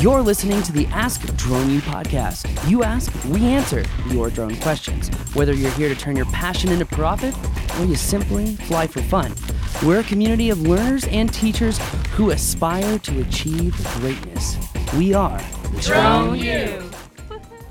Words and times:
You're 0.00 0.22
listening 0.22 0.62
to 0.62 0.70
the 0.70 0.86
Ask 0.92 1.22
Drone 1.34 1.70
U 1.70 1.80
podcast. 1.80 2.70
You 2.70 2.84
ask, 2.84 3.12
we 3.24 3.40
answer 3.46 3.84
your 4.10 4.30
drone 4.30 4.54
questions. 4.60 5.08
Whether 5.34 5.54
you're 5.54 5.72
here 5.72 5.88
to 5.88 5.96
turn 5.96 6.14
your 6.14 6.26
passion 6.26 6.70
into 6.70 6.86
profit 6.86 7.34
or 7.80 7.84
you 7.84 7.96
simply 7.96 8.54
fly 8.54 8.86
for 8.86 9.02
fun, 9.02 9.34
we're 9.84 9.98
a 9.98 10.04
community 10.04 10.50
of 10.50 10.62
learners 10.62 11.04
and 11.08 11.34
teachers 11.34 11.78
who 12.12 12.30
aspire 12.30 13.00
to 13.00 13.20
achieve 13.22 13.74
greatness. 13.94 14.56
We 14.96 15.14
are 15.14 15.42
Drone 15.80 16.38
U. 16.38 16.90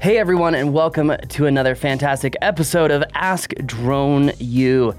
Hey 0.01 0.17
everyone, 0.17 0.53
and 0.53 0.73
welcome 0.73 1.15
to 1.29 1.45
another 1.45 1.75
fantastic 1.75 2.35
episode 2.41 2.91
of 2.91 3.05
Ask 3.13 3.53
Drone 3.65 4.33
U. 4.39 4.93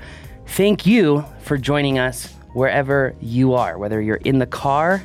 Thank 0.47 0.87
you 0.87 1.27
for 1.43 1.59
joining 1.59 1.99
us 1.99 2.33
wherever 2.55 3.15
you 3.21 3.53
are, 3.53 3.77
whether 3.77 4.01
you're 4.01 4.17
in 4.17 4.39
the 4.39 4.47
car, 4.47 5.03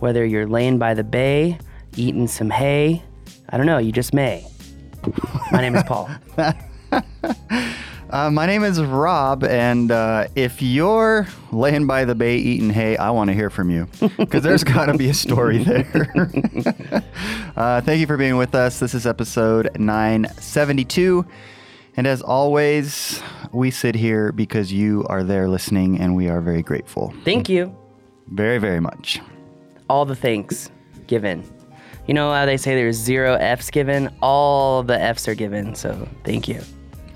whether 0.00 0.24
you're 0.24 0.46
laying 0.46 0.78
by 0.78 0.94
the 0.94 1.04
bay, 1.04 1.58
eating 1.96 2.26
some 2.26 2.50
hay. 2.50 3.02
I 3.48 3.56
don't 3.56 3.66
know, 3.66 3.78
you 3.78 3.92
just 3.92 4.14
may. 4.14 4.46
My 5.52 5.60
name 5.60 5.76
is 5.76 5.82
Paul. 5.86 6.08
Uh, 8.14 8.30
my 8.30 8.46
name 8.46 8.62
is 8.62 8.80
Rob, 8.80 9.42
and 9.42 9.90
uh, 9.90 10.28
if 10.36 10.62
you're 10.62 11.26
laying 11.50 11.88
by 11.88 12.04
the 12.04 12.14
bay 12.14 12.36
eating 12.36 12.70
hay, 12.70 12.96
I 12.96 13.10
want 13.10 13.26
to 13.26 13.34
hear 13.34 13.50
from 13.50 13.70
you 13.70 13.88
because 14.18 14.44
there's 14.44 14.62
got 14.74 14.86
to 14.86 14.96
be 14.96 15.08
a 15.08 15.14
story 15.14 15.58
there. 15.64 16.22
uh, 17.56 17.80
thank 17.80 18.00
you 18.00 18.06
for 18.06 18.16
being 18.16 18.36
with 18.36 18.54
us. 18.54 18.78
This 18.78 18.94
is 18.94 19.04
episode 19.04 19.68
972. 19.80 21.26
And 21.96 22.06
as 22.06 22.22
always, 22.22 23.20
we 23.52 23.72
sit 23.72 23.96
here 23.96 24.30
because 24.30 24.72
you 24.72 25.04
are 25.08 25.24
there 25.24 25.48
listening, 25.48 25.98
and 25.98 26.14
we 26.14 26.28
are 26.28 26.40
very 26.40 26.62
grateful. 26.62 27.12
Thank 27.24 27.48
you. 27.48 27.74
Very, 28.28 28.58
very 28.58 28.78
much. 28.80 29.20
All 29.88 30.04
the 30.04 30.16
thanks 30.16 30.70
given. 31.06 31.44
You 32.06 32.14
know 32.14 32.32
how 32.32 32.46
they 32.46 32.56
say 32.56 32.74
there's 32.74 32.96
zero 32.96 33.34
F's 33.34 33.70
given? 33.70 34.14
All 34.20 34.82
the 34.82 35.00
F's 35.00 35.26
are 35.28 35.34
given, 35.34 35.74
so 35.74 36.08
thank 36.24 36.48
you. 36.48 36.62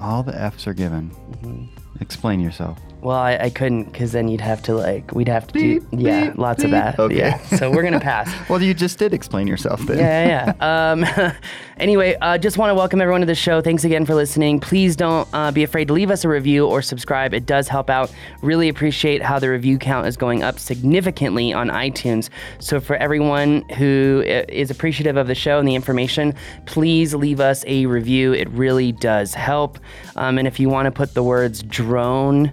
All 0.01 0.23
the 0.23 0.39
F's 0.41 0.67
are 0.67 0.75
given. 0.75 1.11
Mm-hmm. 1.11 1.67
Explain 2.01 2.41
yourself. 2.41 2.79
Well, 3.01 3.17
I, 3.17 3.37
I 3.37 3.51
couldn't 3.51 3.85
because 3.93 4.13
then 4.13 4.27
you'd 4.29 4.41
have 4.41 4.61
to 4.65 4.75
like 4.75 5.13
we'd 5.15 5.29
have 5.29 5.47
to 5.49 5.53
Beep, 5.53 5.89
do 5.91 5.97
yeah 5.99 6.31
beep, 6.31 6.39
lots 6.39 6.65
of 6.65 6.71
that 6.73 6.99
Okay. 6.99 7.17
yeah. 7.17 7.39
So 7.57 7.71
we're 7.71 7.83
gonna 7.85 8.01
pass. 8.01 8.29
Well, 8.49 8.63
you 8.63 8.73
just 8.75 8.99
did 8.99 9.13
explain 9.15 9.47
yourself 9.47 9.81
then. 9.83 9.99
yeah, 9.99 10.27
yeah. 10.27 10.53
yeah. 10.61 10.93
Um, 11.29 11.33
anyway, 11.79 12.17
uh, 12.21 12.39
just 12.39 12.57
want 12.59 12.71
to 12.71 12.75
welcome 12.75 13.01
everyone 13.01 13.21
to 13.21 13.27
the 13.27 13.35
show. 13.35 13.61
Thanks 13.61 13.85
again 13.85 14.05
for 14.07 14.15
listening. 14.15 14.59
Please 14.59 14.97
don't 14.97 15.29
uh, 15.33 15.53
be 15.53 15.63
afraid 15.63 15.89
to 15.89 15.95
leave 15.95 16.11
us 16.11 16.25
a 16.25 16.29
review 16.29 16.67
or 16.67 16.81
subscribe. 16.83 17.35
It 17.35 17.47
does 17.47 17.69
help 17.69 17.91
out. 17.91 18.13
Really 18.43 18.69
appreciate 18.69 19.23
how 19.23 19.39
the 19.39 19.49
review 19.51 19.79
count 19.79 20.07
is 20.07 20.17
going 20.17 20.43
up 20.43 20.59
significantly 20.59 21.53
on 21.53 21.69
iTunes. 21.69 22.31
So 22.59 22.81
for 22.81 22.97
everyone 22.97 23.63
who 23.77 24.23
is 24.27 24.71
appreciative 24.71 25.17
of 25.17 25.27
the 25.27 25.35
show 25.35 25.59
and 25.59 25.69
the 25.69 25.75
information, 25.75 26.35
please 26.67 27.15
leave 27.15 27.39
us 27.41 27.65
a 27.67 27.87
review. 27.87 28.33
It 28.33 28.49
really 28.51 28.93
does 28.93 29.35
help. 29.35 29.79
Um, 30.17 30.39
and 30.39 30.49
if 30.49 30.59
you 30.59 30.69
want 30.69 30.87
to 30.87 30.91
put 30.91 31.15
the 31.15 31.23
words 31.23 31.63
drone 31.63 32.53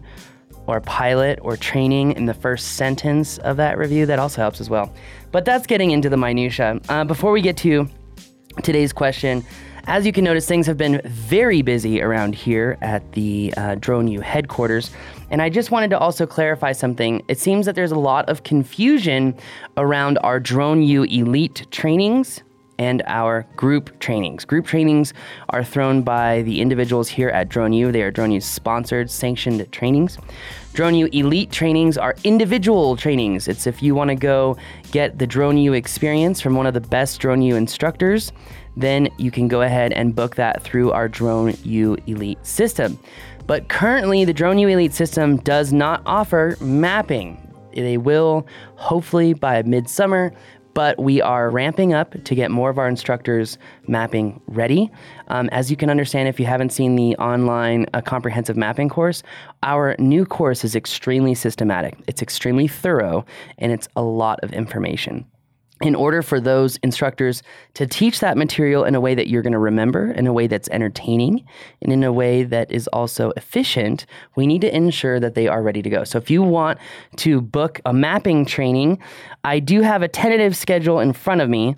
or 0.67 0.81
pilot 0.81 1.39
or 1.41 1.57
training 1.57 2.13
in 2.13 2.25
the 2.25 2.33
first 2.33 2.73
sentence 2.73 3.37
of 3.39 3.57
that 3.57 3.77
review, 3.77 4.05
that 4.05 4.19
also 4.19 4.41
helps 4.41 4.59
as 4.61 4.69
well. 4.69 4.93
But 5.31 5.45
that's 5.45 5.67
getting 5.67 5.91
into 5.91 6.09
the 6.09 6.17
minutia. 6.17 6.79
Uh, 6.89 7.03
before 7.03 7.31
we 7.31 7.41
get 7.41 7.57
to 7.57 7.87
today's 8.63 8.93
question, 8.93 9.43
as 9.87 10.05
you 10.05 10.11
can 10.11 10.23
notice, 10.23 10.47
things 10.47 10.65
have 10.65 10.77
been 10.77 10.99
very 11.05 11.61
busy 11.61 12.01
around 12.01 12.33
here 12.33 12.77
at 12.81 13.11
the 13.11 13.53
uh, 13.55 13.75
Drone 13.75 14.07
U 14.07 14.19
headquarters. 14.19 14.89
And 15.29 15.41
I 15.41 15.49
just 15.49 15.69
wanted 15.69 15.91
to 15.91 15.99
also 15.99 16.25
clarify 16.25 16.71
something. 16.71 17.23
It 17.27 17.37
seems 17.37 17.67
that 17.67 17.75
there's 17.75 17.91
a 17.91 17.99
lot 17.99 18.27
of 18.27 18.43
confusion 18.43 19.35
around 19.77 20.17
our 20.19 20.39
Drone 20.39 20.81
U 20.81 21.03
Elite 21.03 21.67
trainings 21.69 22.41
and 22.77 23.01
our 23.07 23.45
group 23.55 23.99
trainings. 23.99 24.45
Group 24.45 24.65
trainings 24.65 25.13
are 25.49 25.63
thrown 25.63 26.01
by 26.01 26.41
the 26.43 26.61
individuals 26.61 27.07
here 27.07 27.29
at 27.29 27.49
Drone 27.49 27.73
U. 27.73 27.91
They 27.91 28.01
are 28.01 28.11
Drone 28.11 28.31
U 28.31 28.41
sponsored, 28.41 29.09
sanctioned 29.09 29.71
trainings. 29.71 30.17
Drone 30.73 30.95
U 30.95 31.07
Elite 31.13 31.51
trainings 31.51 31.97
are 31.97 32.15
individual 32.23 32.97
trainings. 32.97 33.47
It's 33.47 33.65
if 33.65 33.81
you 33.81 33.95
want 33.95 34.09
to 34.09 34.15
go 34.15 34.57
get 34.91 35.19
the 35.19 35.27
Drone 35.27 35.57
U 35.57 35.73
experience 35.73 36.41
from 36.41 36.55
one 36.55 36.65
of 36.65 36.73
the 36.73 36.81
best 36.81 37.19
Drone 37.19 37.41
U 37.41 37.55
instructors, 37.55 38.31
then 38.75 39.07
you 39.17 39.31
can 39.31 39.47
go 39.47 39.61
ahead 39.61 39.93
and 39.93 40.13
book 40.13 40.35
that 40.35 40.63
through 40.63 40.91
our 40.91 41.07
Drone 41.07 41.53
U 41.63 41.97
Elite 42.07 42.45
system. 42.45 42.99
But 43.47 43.69
currently, 43.69 44.25
the 44.25 44.33
Drone 44.33 44.57
U 44.57 44.67
Elite 44.67 44.93
system 44.93 45.37
does 45.37 45.71
not 45.71 46.01
offer 46.05 46.57
mapping. 46.59 47.41
They 47.73 47.97
will 47.97 48.47
hopefully 48.75 49.33
by 49.33 49.61
midsummer, 49.63 50.33
but 50.75 50.99
we 50.99 51.21
are 51.21 51.49
ramping 51.49 51.93
up 51.93 52.23
to 52.25 52.35
get 52.35 52.51
more 52.51 52.69
of 52.69 52.77
our 52.77 52.87
instructors 52.87 53.57
mapping 53.87 54.39
ready. 54.45 54.91
Um, 55.29 55.49
as 55.51 55.71
you 55.71 55.77
can 55.77 55.89
understand, 55.89 56.29
if 56.29 56.39
you 56.39 56.45
haven't 56.45 56.71
seen 56.71 56.95
the 56.95 57.15
online 57.15 57.87
uh, 57.93 58.01
comprehensive 58.01 58.57
mapping 58.57 58.89
course, 58.89 59.23
our 59.63 59.95
new 59.97 60.25
course 60.25 60.63
is 60.63 60.75
extremely 60.75 61.33
systematic. 61.33 61.97
It's 62.05 62.21
extremely 62.21 62.67
thorough 62.67 63.25
and 63.57 63.71
it's 63.71 63.87
a 63.95 64.03
lot 64.03 64.39
of 64.43 64.53
information 64.53 65.25
in 65.81 65.93
order 65.93 66.21
for 66.21 66.39
those 66.39 66.77
instructors 66.77 67.43
to 67.73 67.85
teach 67.85 68.21
that 68.21 68.37
material 68.37 68.85
in 68.85 68.95
a 68.95 69.01
way 69.01 69.13
that 69.13 69.27
you're 69.27 69.41
going 69.41 69.53
to 69.53 69.59
remember, 69.59 70.11
in 70.11 70.25
a 70.25 70.31
way 70.31 70.47
that's 70.47 70.69
entertaining, 70.69 71.45
and 71.81 71.91
in 71.91 72.03
a 72.03 72.13
way 72.13 72.43
that 72.43 72.71
is 72.71 72.87
also 72.89 73.33
efficient, 73.35 74.05
we 74.35 74.47
need 74.47 74.61
to 74.61 74.73
ensure 74.73 75.19
that 75.19 75.35
they 75.35 75.47
are 75.49 75.61
ready 75.61 75.81
to 75.81 75.89
go. 75.89 76.05
So 76.05 76.17
if 76.17 76.31
you 76.31 76.41
want 76.41 76.79
to 77.17 77.41
book 77.41 77.81
a 77.85 77.91
mapping 77.91 78.45
training, 78.45 78.99
I 79.43 79.59
do 79.59 79.81
have 79.81 80.01
a 80.01 80.07
tentative 80.07 80.55
schedule 80.55 80.99
in 81.01 81.11
front 81.11 81.41
of 81.41 81.49
me. 81.49 81.75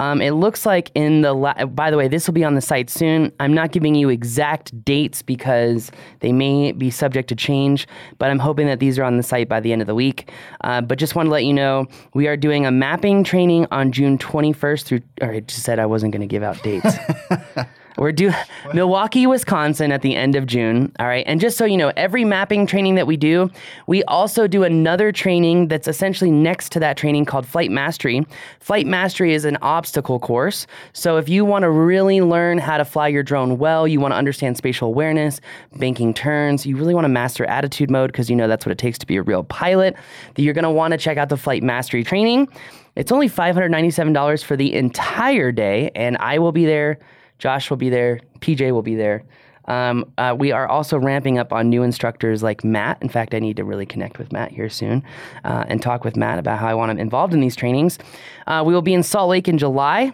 Um, 0.00 0.22
it 0.22 0.30
looks 0.30 0.64
like 0.64 0.90
in 0.94 1.20
the 1.20 1.34
la- 1.34 1.66
by 1.66 1.90
the 1.90 1.98
way, 1.98 2.08
this 2.08 2.26
will 2.26 2.32
be 2.32 2.42
on 2.42 2.54
the 2.54 2.62
site 2.62 2.88
soon. 2.88 3.30
I'm 3.38 3.52
not 3.52 3.70
giving 3.70 3.94
you 3.94 4.08
exact 4.08 4.82
dates 4.82 5.20
because 5.20 5.92
they 6.20 6.32
may 6.32 6.72
be 6.72 6.90
subject 6.90 7.28
to 7.28 7.36
change, 7.36 7.86
but 8.16 8.30
I'm 8.30 8.38
hoping 8.38 8.66
that 8.66 8.80
these 8.80 8.98
are 8.98 9.04
on 9.04 9.18
the 9.18 9.22
site 9.22 9.46
by 9.46 9.60
the 9.60 9.72
end 9.74 9.82
of 9.82 9.86
the 9.86 9.94
week. 9.94 10.30
Uh, 10.62 10.80
but 10.80 10.98
just 10.98 11.14
want 11.14 11.26
to 11.26 11.30
let 11.30 11.44
you 11.44 11.52
know 11.52 11.86
we 12.14 12.28
are 12.28 12.36
doing 12.36 12.64
a 12.64 12.70
mapping 12.70 13.24
training 13.24 13.66
on 13.70 13.92
June 13.92 14.16
21st 14.16 14.84
through. 14.84 15.00
Or 15.20 15.32
I 15.32 15.40
just 15.40 15.62
said 15.62 15.78
I 15.78 15.84
wasn't 15.84 16.12
going 16.12 16.22
to 16.22 16.26
give 16.26 16.42
out 16.42 16.62
dates. 16.62 16.96
We're 18.00 18.12
due 18.12 18.32
Milwaukee, 18.72 19.26
Wisconsin 19.26 19.92
at 19.92 20.00
the 20.00 20.16
end 20.16 20.34
of 20.34 20.46
June. 20.46 20.90
All 20.98 21.06
right. 21.06 21.22
And 21.26 21.38
just 21.38 21.58
so 21.58 21.66
you 21.66 21.76
know, 21.76 21.92
every 21.98 22.24
mapping 22.24 22.66
training 22.66 22.94
that 22.94 23.06
we 23.06 23.18
do, 23.18 23.50
we 23.86 24.02
also 24.04 24.48
do 24.48 24.64
another 24.64 25.12
training 25.12 25.68
that's 25.68 25.86
essentially 25.86 26.30
next 26.30 26.72
to 26.72 26.80
that 26.80 26.96
training 26.96 27.26
called 27.26 27.46
Flight 27.46 27.70
Mastery. 27.70 28.26
Flight 28.58 28.86
Mastery 28.86 29.34
is 29.34 29.44
an 29.44 29.58
obstacle 29.60 30.18
course. 30.18 30.66
So 30.94 31.18
if 31.18 31.28
you 31.28 31.44
want 31.44 31.64
to 31.64 31.70
really 31.70 32.22
learn 32.22 32.56
how 32.56 32.78
to 32.78 32.86
fly 32.86 33.06
your 33.06 33.22
drone 33.22 33.58
well, 33.58 33.86
you 33.86 34.00
want 34.00 34.12
to 34.12 34.16
understand 34.16 34.56
spatial 34.56 34.88
awareness, 34.88 35.42
banking 35.76 36.14
turns, 36.14 36.64
you 36.64 36.78
really 36.78 36.94
want 36.94 37.04
to 37.04 37.10
master 37.10 37.44
attitude 37.44 37.90
mode 37.90 38.10
because 38.10 38.30
you 38.30 38.36
know 38.36 38.48
that's 38.48 38.64
what 38.64 38.72
it 38.72 38.78
takes 38.78 38.96
to 38.96 39.06
be 39.06 39.16
a 39.16 39.22
real 39.22 39.44
pilot, 39.44 39.94
that 40.36 40.42
you're 40.42 40.54
going 40.54 40.62
to 40.62 40.70
want 40.70 40.92
to 40.92 40.98
check 40.98 41.18
out 41.18 41.28
the 41.28 41.36
Flight 41.36 41.62
Mastery 41.62 42.02
training. 42.02 42.48
It's 42.96 43.12
only 43.12 43.28
$597 43.28 44.42
for 44.42 44.56
the 44.56 44.72
entire 44.72 45.52
day, 45.52 45.90
and 45.94 46.16
I 46.16 46.38
will 46.38 46.52
be 46.52 46.64
there. 46.64 46.98
Josh 47.40 47.70
will 47.70 47.76
be 47.76 47.90
there. 47.90 48.20
PJ 48.38 48.70
will 48.70 48.82
be 48.82 48.94
there. 48.94 49.24
Um, 49.66 50.12
uh, 50.18 50.34
we 50.38 50.52
are 50.52 50.66
also 50.66 50.98
ramping 50.98 51.38
up 51.38 51.52
on 51.52 51.68
new 51.68 51.82
instructors 51.82 52.42
like 52.42 52.64
Matt. 52.64 52.98
In 53.02 53.08
fact, 53.08 53.34
I 53.34 53.38
need 53.38 53.56
to 53.56 53.64
really 53.64 53.86
connect 53.86 54.18
with 54.18 54.32
Matt 54.32 54.50
here 54.50 54.68
soon 54.68 55.02
uh, 55.44 55.64
and 55.68 55.80
talk 55.80 56.04
with 56.04 56.16
Matt 56.16 56.38
about 56.38 56.58
how 56.58 56.68
I 56.68 56.74
want 56.74 56.90
him 56.90 56.98
involved 56.98 57.34
in 57.34 57.40
these 57.40 57.56
trainings. 57.56 57.98
Uh, 58.46 58.62
we 58.66 58.74
will 58.74 58.82
be 58.82 58.94
in 58.94 59.02
Salt 59.02 59.30
Lake 59.30 59.48
in 59.48 59.58
July. 59.58 60.12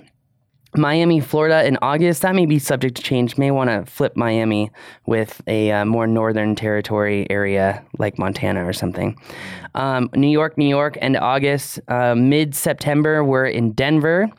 Miami, 0.74 1.20
Florida 1.20 1.66
in 1.66 1.78
August. 1.80 2.20
That 2.20 2.34
may 2.34 2.44
be 2.44 2.58
subject 2.58 2.96
to 2.96 3.02
change. 3.02 3.38
May 3.38 3.50
want 3.50 3.70
to 3.70 3.90
flip 3.90 4.14
Miami 4.14 4.70
with 5.06 5.40
a 5.46 5.70
uh, 5.70 5.84
more 5.86 6.06
northern 6.06 6.54
territory 6.54 7.26
area 7.30 7.82
like 7.98 8.18
Montana 8.18 8.66
or 8.66 8.74
something. 8.74 9.16
Um, 9.74 10.10
New 10.14 10.28
York, 10.28 10.58
New 10.58 10.68
York, 10.68 10.98
end 11.00 11.16
August. 11.16 11.80
Uh, 11.88 12.14
Mid 12.14 12.54
September, 12.54 13.24
we're 13.24 13.46
in 13.46 13.72
Denver. 13.72 14.30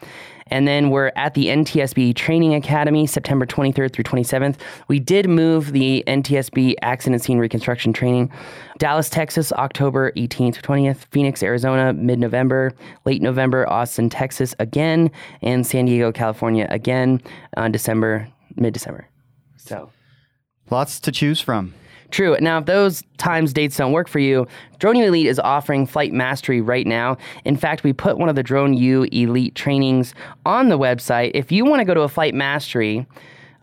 And 0.51 0.67
then 0.67 0.89
we're 0.89 1.11
at 1.15 1.33
the 1.33 1.47
NTSB 1.47 2.15
Training 2.15 2.53
Academy, 2.55 3.07
September 3.07 3.45
23rd 3.45 3.93
through 3.93 4.03
27th. 4.03 4.59
We 4.87 4.99
did 4.99 5.29
move 5.29 5.71
the 5.71 6.03
NTSB 6.07 6.75
Accident 6.81 7.23
Scene 7.23 7.37
Reconstruction 7.37 7.93
Training. 7.93 8.31
Dallas, 8.77 9.09
Texas, 9.09 9.51
October 9.53 10.11
18th 10.13 10.55
to 10.55 10.61
20th. 10.61 11.05
Phoenix, 11.11 11.41
Arizona, 11.43 11.93
mid 11.93 12.19
November. 12.19 12.73
Late 13.05 13.21
November, 13.21 13.67
Austin, 13.69 14.09
Texas 14.09 14.55
again. 14.59 15.11
And 15.41 15.65
San 15.65 15.85
Diego, 15.85 16.11
California 16.11 16.67
again 16.69 17.21
on 17.55 17.71
December, 17.71 18.27
mid 18.55 18.73
December. 18.73 19.07
So. 19.57 19.91
Lots 20.69 20.99
to 20.99 21.11
choose 21.11 21.39
from. 21.39 21.73
True. 22.11 22.37
Now, 22.39 22.59
if 22.59 22.65
those 22.65 23.03
times 23.17 23.51
dates 23.51 23.75
don't 23.77 23.91
work 23.91 24.07
for 24.07 24.19
you, 24.19 24.47
Drone 24.79 24.95
U 24.95 25.05
Elite 25.05 25.27
is 25.27 25.39
offering 25.39 25.85
Flight 25.85 26.13
Mastery 26.13 26.61
right 26.61 26.87
now. 26.87 27.17
In 27.43 27.57
fact, 27.57 27.83
we 27.83 27.91
put 27.91 28.17
one 28.17 28.29
of 28.29 28.35
the 28.35 28.43
Drone 28.43 28.73
U 28.73 29.03
Elite 29.11 29.55
trainings 29.55 30.13
on 30.45 30.69
the 30.69 30.79
website. 30.79 31.31
If 31.33 31.51
you 31.51 31.65
want 31.65 31.81
to 31.81 31.85
go 31.85 31.93
to 31.93 32.01
a 32.01 32.09
Flight 32.09 32.33
Mastery 32.33 33.05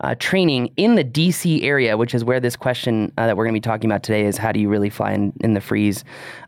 uh, 0.01 0.15
training 0.19 0.71
in 0.77 0.95
the 0.95 1.03
DC 1.03 1.63
area, 1.63 1.97
which 1.97 2.13
is 2.13 2.23
where 2.23 2.39
this 2.39 2.55
question 2.55 3.11
uh, 3.17 3.27
that 3.27 3.37
we're 3.37 3.45
going 3.45 3.53
to 3.53 3.57
be 3.57 3.61
talking 3.61 3.89
about 3.89 4.03
today 4.03 4.25
is 4.25 4.37
how 4.37 4.51
do 4.51 4.59
you 4.59 4.69
really 4.69 4.89
fly 4.89 5.13
in, 5.13 5.33
in 5.39 5.53
the 5.53 5.59
FRZ? 5.59 6.03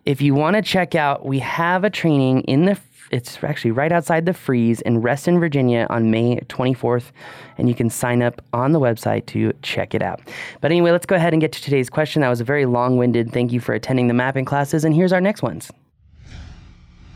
If 0.06 0.22
you 0.22 0.36
want 0.36 0.56
to 0.56 0.62
check 0.62 0.96
out, 0.96 1.26
we 1.26 1.40
have 1.40 1.84
a 1.84 1.90
training 1.90 2.42
in 2.42 2.66
the 2.66 2.76
it's 3.12 3.44
actually 3.44 3.72
right 3.72 3.92
outside 3.92 4.26
the 4.26 4.34
FRZ 4.34 4.82
in 4.82 5.02
Reston, 5.02 5.40
Virginia 5.40 5.88
on 5.90 6.12
May 6.12 6.38
24th. 6.48 7.12
And 7.58 7.70
you 7.70 7.76
can 7.76 7.90
sign 7.90 8.22
up 8.22 8.42
on 8.54 8.72
the 8.72 8.80
website 8.80 9.26
to 9.28 9.54
check 9.62 9.96
it 9.96 10.02
out. 10.02 10.22
But 10.62 10.72
anyway, 10.72 10.92
let's 10.92 11.06
go 11.06 11.16
ahead 11.16 11.34
and 11.34 11.42
get 11.42 11.52
to 11.54 11.62
today's 11.62 11.90
question. 11.90 12.22
That 12.22 12.30
was 12.30 12.42
a 12.42 12.44
very 12.44 12.66
long 12.66 12.98
winded 12.98 13.32
thank 13.32 13.52
you 13.52 13.60
for 13.60 13.74
attending 13.74 14.08
the 14.08 14.14
mapping 14.14 14.46
classes. 14.46 14.84
And 14.84 14.94
here's 14.94 15.14
our 15.14 15.22
next 15.22 15.42
ones. 15.42 15.72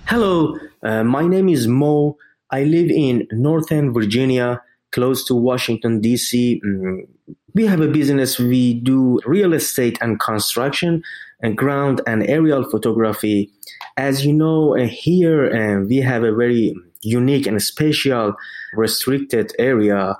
Hello, 0.05 0.57
uh, 0.83 1.03
my 1.03 1.25
name 1.25 1.47
is 1.47 1.67
Mo. 1.67 2.17
I 2.49 2.63
live 2.63 2.89
in 2.89 3.27
Northern 3.31 3.93
Virginia, 3.93 4.61
close 4.91 5.23
to 5.25 5.35
Washington, 5.35 6.01
D.C. 6.01 6.61
Mm, 6.65 7.07
we 7.53 7.65
have 7.65 7.79
a 7.79 7.87
business. 7.87 8.37
We 8.37 8.73
do 8.73 9.19
real 9.25 9.53
estate 9.53 9.97
and 10.01 10.19
construction, 10.19 11.03
and 11.41 11.57
ground 11.57 12.01
and 12.05 12.27
aerial 12.29 12.69
photography. 12.69 13.51
As 13.97 14.25
you 14.25 14.33
know, 14.33 14.77
uh, 14.77 14.87
here 14.87 15.51
uh, 15.51 15.85
we 15.85 15.97
have 15.97 16.23
a 16.23 16.33
very 16.33 16.75
unique 17.01 17.47
and 17.47 17.61
special 17.61 18.33
restricted 18.73 19.51
area 19.57 20.15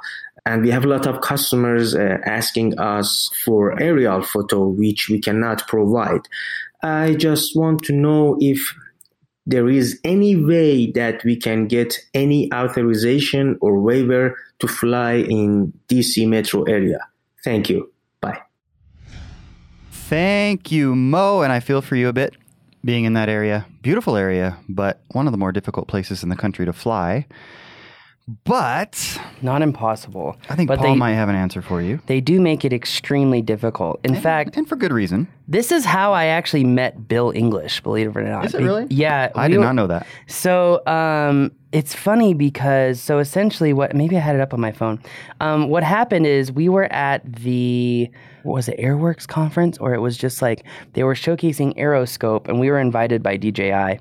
and 0.45 0.63
we 0.63 0.71
have 0.71 0.83
a 0.83 0.87
lot 0.87 1.05
of 1.05 1.21
customers 1.21 1.93
uh, 1.93 2.17
asking 2.25 2.77
us 2.79 3.29
for 3.45 3.79
aerial 3.79 4.23
photo 4.23 4.67
which 4.67 5.07
we 5.07 5.19
cannot 5.19 5.65
provide 5.67 6.21
i 6.81 7.13
just 7.13 7.55
want 7.55 7.83
to 7.83 7.93
know 7.93 8.35
if 8.39 8.73
there 9.45 9.67
is 9.67 9.99
any 10.03 10.35
way 10.35 10.91
that 10.91 11.23
we 11.23 11.35
can 11.35 11.67
get 11.67 11.97
any 12.13 12.51
authorization 12.53 13.57
or 13.61 13.79
waiver 13.79 14.37
to 14.59 14.67
fly 14.67 15.13
in 15.13 15.73
DC 15.87 16.27
metro 16.27 16.63
area. 16.63 16.99
Thank 17.43 17.69
you. 17.69 17.91
Bye. 18.21 18.39
Thank 19.91 20.71
you, 20.71 20.95
Mo. 20.95 21.41
And 21.41 21.51
I 21.51 21.59
feel 21.59 21.81
for 21.81 21.95
you 21.95 22.07
a 22.07 22.13
bit 22.13 22.35
being 22.83 23.06
in 23.06 23.13
that 23.13 23.30
area. 23.30 23.66
Beautiful 23.81 24.16
area, 24.16 24.57
but 24.69 25.01
one 25.12 25.28
of 25.28 25.31
the 25.31 25.38
more 25.38 25.51
difficult 25.51 25.88
places 25.88 26.24
in 26.24 26.30
the 26.30 26.36
country 26.36 26.66
to 26.66 26.74
fly. 26.74 27.25
But 28.45 29.19
Not 29.42 29.62
impossible. 29.62 30.38
I 30.50 30.56
think 30.56 30.68
but 30.68 30.78
Paul 30.80 30.94
they, 30.94 30.95
might 30.95 31.13
have 31.13 31.28
an 31.28 31.36
answer 31.36 31.62
for 31.62 31.81
you. 31.81 32.00
they 32.06 32.22
do 32.22 32.39
make 32.39 32.63
it 32.63 32.72
extremely 32.72 33.42
difficult. 33.42 34.00
In 34.06 34.16
fact, 34.16 34.56
and 34.56 34.69
for 34.69 34.75
good 34.75 34.94
reason. 34.94 35.28
this 35.48 35.72
is 35.72 35.83
how 35.83 36.13
I 36.13 36.25
actually 36.28 36.63
met 36.63 37.07
Bill 37.10 37.31
English, 37.36 37.81
believe 37.81 38.10
it 38.10 38.18
or 38.18 38.24
not. 38.24 38.45
Is 38.45 38.54
it 38.54 38.60
Be- 38.60 38.63
really? 38.63 38.88
Yeah. 38.89 39.31
I 39.36 39.48
we 39.48 39.54
did 39.54 39.57
were- 39.57 39.66
not 39.66 39.75
know 39.75 39.88
that. 39.88 40.06
So 40.28 40.86
um, 40.86 41.51
it's 41.72 41.94
funny 41.95 42.33
because 42.33 43.01
so 43.01 43.18
essentially 43.18 43.74
what 43.74 43.95
maybe 43.95 44.16
I 44.16 44.22
had 44.22 44.36
it 44.36 44.42
up 44.42 44.54
on 44.54 44.62
my 44.62 44.72
phone. 44.72 45.01
Um, 45.42 45.68
what 45.68 45.83
happened 45.83 46.25
is 46.28 46.51
we 46.51 46.69
were 46.69 46.86
at 46.94 47.22
the 47.25 48.10
was 48.43 48.67
it 48.67 48.77
Airworks 48.79 49.27
conference 49.27 49.77
or 49.77 49.93
it 49.93 49.99
was 49.99 50.17
just 50.17 50.41
like 50.41 50.63
they 50.93 51.03
were 51.03 51.15
showcasing 51.15 51.77
Aeroscope 51.77 52.47
and 52.47 52.59
we 52.59 52.69
were 52.69 52.79
invited 52.79 53.21
by 53.23 53.38
DJI. 53.38 53.99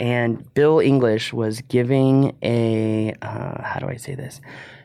And 0.00 0.52
Bill 0.54 0.80
English 0.80 1.32
was 1.32 1.60
giving 1.62 2.36
a 2.42 3.14
uh, 3.22 3.62
how 3.62 3.80
do 3.80 3.88
I 3.88 3.96
say 3.96 4.14
this? 4.14 4.40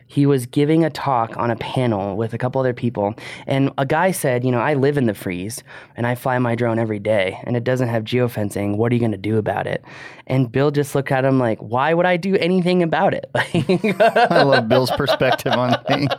he 0.10 0.26
was 0.26 0.46
giving 0.46 0.86
a 0.86 0.90
talk 0.90 1.36
on 1.38 1.52
a 1.52 1.56
panel 1.58 2.16
with 2.16 2.34
a 2.34 2.38
couple 2.38 2.60
other 2.60 2.74
people 2.74 3.14
and 3.46 3.72
a 3.78 3.86
guy 3.86 4.10
said 4.10 4.44
you 4.44 4.52
know 4.52 4.60
i 4.60 4.74
live 4.74 4.98
in 4.98 5.06
the 5.06 5.14
FRZ 5.14 5.62
and 5.96 6.08
i 6.08 6.16
fly 6.16 6.40
my 6.40 6.56
drone 6.56 6.80
every 6.80 6.98
day 6.98 7.38
and 7.44 7.56
it 7.56 7.64
doesn't 7.64 7.90
have 7.90 8.04
geofencing 8.04 8.78
what 8.78 8.92
are 8.92 8.96
you 8.96 9.00
going 9.00 9.12
to 9.12 9.18
do 9.18 9.38
about 9.38 9.68
it 9.68 9.84
and 10.26 10.52
bill 10.52 10.72
just 10.72 10.96
looked 10.96 11.12
at 11.12 11.26
him 11.26 11.38
like 11.40 11.60
why 11.60 11.94
would 11.94 12.06
i 12.06 12.16
do 12.16 12.36
anything 12.38 12.82
about 12.82 13.14
it 13.14 13.30
I 13.36 14.44
love 14.44 14.68
Bill's 14.68 14.92
perspective 14.92 15.54
on 15.54 15.84
things. 15.84 16.10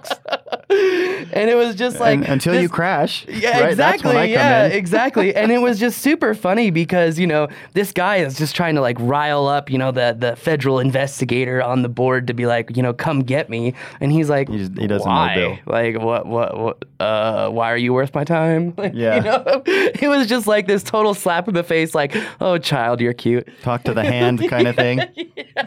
and 1.32 1.50
it 1.50 1.54
was 1.56 1.74
just 1.74 2.00
like 2.00 2.18
And 2.18 2.28
until 2.28 2.52
this- 2.52 2.62
you 2.62 2.68
crash, 2.68 3.26
yeah, 3.28 3.60
right? 3.60 3.70
Exactly. 3.70 4.08
when 4.08 4.16
I 4.16 4.26
come 4.26 4.32
yeah, 4.32 4.66
exactly. 4.82 5.34
And 5.34 5.50
it 5.52 5.58
was 5.58 5.78
just 5.78 5.98
super 6.02 6.34
funny 6.34 6.70
because 6.70 7.18
you 7.18 7.26
know 7.26 7.48
this 7.74 7.92
guy 7.92 8.16
is 8.16 8.36
just 8.38 8.54
trying 8.56 8.74
to 8.74 8.80
like 8.80 8.96
rile 9.00 9.46
up 9.46 9.70
you 9.70 9.78
know 9.78 9.90
the 9.90 10.16
the 10.18 10.36
federal 10.36 10.78
investigator 10.78 11.62
on 11.62 11.82
the 11.82 11.88
board 11.88 12.26
to 12.26 12.34
be 12.34 12.46
like 12.46 12.76
you 12.76 12.82
know 12.82 12.92
come 12.92 13.20
get 13.20 13.48
me, 13.50 13.74
and 14.00 14.12
he's 14.12 14.28
like 14.30 14.48
He 14.48 14.58
just- 14.58 14.78
he 14.78 14.86
doesn't 14.86 15.06
know 15.08 15.14
why? 15.14 15.34
Bill. 15.34 15.58
Like 15.66 15.98
what 15.98 16.26
what 16.26 16.58
what? 16.58 16.84
Uh, 17.00 17.48
why 17.50 17.70
are 17.72 17.76
you 17.76 17.92
worth 17.94 18.14
my 18.14 18.24
time? 18.24 18.74
Like, 18.78 18.92
Yeah. 18.94 19.16
you 19.16 19.22
know, 19.22 19.62
it 19.66 20.08
was 20.08 20.26
just 20.26 20.46
like 20.46 20.66
this 20.66 20.82
total 20.82 21.14
slap 21.14 21.46
in 21.48 21.54
the 21.54 21.62
face. 21.62 21.94
Like 21.94 22.14
oh 22.40 22.58
child, 22.58 23.00
you're 23.00 23.12
cute. 23.12 23.48
Talk 23.62 23.84
to 23.84 23.94
the 23.94 24.02
hand 24.04 24.48
kind 24.48 24.66
of 24.68 24.74
thing. 24.76 25.00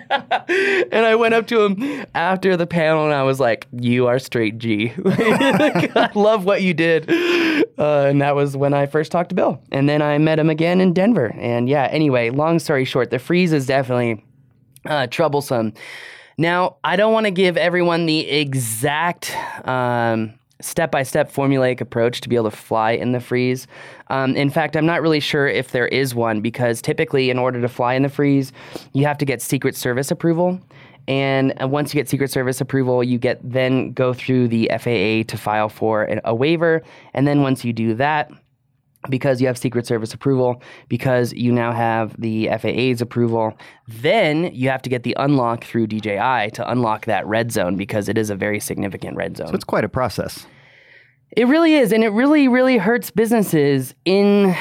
and 0.10 1.06
I 1.06 1.16
went 1.16 1.34
up 1.34 1.48
to 1.48 1.62
him 1.62 2.06
after 2.16 2.58
the 2.58 2.68
panel 2.68 3.06
and 3.06 3.14
I 3.14 3.24
was 3.24 3.40
like, 3.40 3.68
You 3.72 4.08
are 4.08 4.20
straight 4.20 4.58
G. 4.58 4.94
I 5.96 6.10
love 6.16 6.46
what 6.46 6.62
you 6.62 6.74
did. 6.74 7.10
Uh, 7.78 8.06
and 8.08 8.22
that 8.22 8.36
was 8.36 8.56
when 8.56 8.74
I 8.74 8.86
first 8.86 9.12
talked 9.12 9.30
to 9.30 9.36
Bill. 9.36 9.62
And 9.72 9.90
then 9.90 10.02
I 10.02 10.18
met 10.18 10.40
him 10.40 10.50
again 10.50 10.82
in 10.82 10.94
Denver. 10.94 11.34
And 11.38 11.68
yeah, 11.68 11.88
anyway, 11.92 12.30
long 12.30 12.60
story 12.60 12.86
short, 12.86 13.10
the 13.10 13.18
FRZ 13.18 13.54
is 13.54 13.66
definitely 13.66 14.24
uh, 14.86 15.08
troublesome. 15.08 15.74
Now, 16.38 16.78
I 16.84 16.96
don't 16.96 17.14
want 17.14 17.26
to 17.26 17.32
give 17.32 17.58
everyone 17.58 18.06
the 18.06 18.30
exact. 18.30 19.36
Um, 19.68 20.34
step-by-step 20.62 21.32
formulaic 21.32 21.82
approach 21.82 22.22
to 22.22 22.30
be 22.30 22.36
able 22.36 22.50
to 22.50 22.56
fly 22.56 22.92
in 22.92 23.12
the 23.12 23.20
FRZ. 23.20 23.66
Um, 24.08 24.36
in 24.36 24.50
fact, 24.50 24.76
I'm 24.76 24.86
not 24.86 25.02
really 25.02 25.20
sure 25.20 25.48
if 25.48 25.72
there 25.72 25.88
is 25.88 26.14
one 26.16 26.42
because 26.42 26.82
typically, 26.82 27.30
in 27.30 27.40
order 27.40 27.62
to 27.62 27.68
fly 27.68 27.96
in 27.96 28.04
the 28.04 28.10
FRZ, 28.10 28.52
you 28.94 29.06
have 29.06 29.18
to 29.18 29.26
get 29.26 29.42
Secret 29.42 29.76
Service 29.76 30.12
approval. 30.12 30.62
And 31.08 31.54
uh, 31.62 31.68
once 31.68 31.94
you 31.94 32.00
get 32.00 32.08
Secret 32.08 32.32
Service 32.32 32.62
approval, 32.62 33.04
you 33.04 33.18
get 33.18 33.40
then 33.44 33.94
go 33.94 34.14
through 34.14 34.48
the 34.48 34.70
FAA 34.72 35.30
to 35.32 35.38
file 35.38 35.70
for 35.70 36.04
a, 36.04 36.22
a 36.26 36.36
waiver. 36.36 36.82
And 37.14 37.28
then 37.28 37.42
once 37.42 37.66
you 37.66 37.74
do 37.74 37.94
that, 37.96 38.32
because 39.10 39.42
you 39.42 39.48
have 39.48 39.58
Secret 39.58 39.88
Service 39.88 40.14
approval, 40.14 40.62
because 40.88 41.34
you 41.34 41.52
now 41.52 41.72
have 41.72 42.20
the 42.22 42.50
FAA's 42.60 43.02
approval, 43.02 43.58
then 43.88 44.54
you 44.54 44.70
have 44.70 44.82
to 44.84 44.90
get 44.90 45.04
the 45.04 45.16
unlock 45.20 45.64
through 45.64 45.88
DJI 45.88 46.52
to 46.54 46.64
unlock 46.68 47.06
that 47.06 47.26
red 47.26 47.52
zone 47.52 47.76
because 47.76 48.08
it 48.08 48.18
is 48.18 48.30
a 48.30 48.36
very 48.36 48.60
significant 48.60 49.18
red 49.18 49.38
zone. 49.38 49.48
So 49.48 49.56
it's 49.56 49.64
quite 49.64 49.84
a 49.84 49.90
process. 49.90 50.46
It 51.36 51.48
really 51.48 51.76
is, 51.76 51.94
and 51.94 52.04
it 52.04 52.10
really, 52.10 52.48
really 52.48 52.78
hurts 52.78 53.10
businesses 53.10 53.96
in 54.04 54.54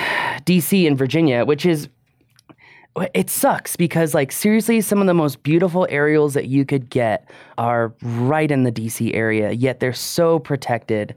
DC 0.45 0.87
and 0.87 0.97
Virginia, 0.97 1.45
which 1.45 1.67
is 1.67 1.89
it 3.15 3.31
sucks 3.31 3.77
because 3.77 4.15
like 4.15 4.33
seriously 4.33 4.81
some 4.81 5.01
of 5.01 5.07
the 5.07 5.15
most 5.15 5.43
beautiful 5.43 5.87
aerials 5.91 6.35
that 6.35 6.47
you 6.47 6.65
could 6.65 6.91
get 6.91 7.29
are 7.57 7.95
right 8.03 8.51
in 8.51 8.65
the 8.65 8.73
DC 8.73 9.15
area, 9.15 9.53
yet 9.53 9.81
they're 9.81 9.93
so 9.93 10.39
protected. 10.39 11.15